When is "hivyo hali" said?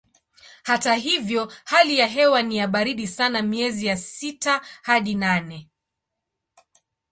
0.95-1.97